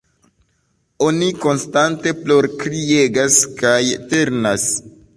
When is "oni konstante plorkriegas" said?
1.07-3.41